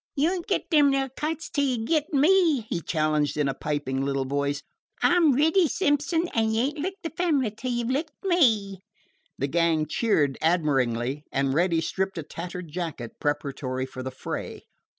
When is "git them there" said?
0.47-1.09